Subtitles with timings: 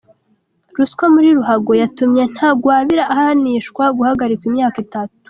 [0.77, 5.11] Ruswa muri ruhago yatumye Ntagwabira ahanishwa guhagarikwa imyaka itanu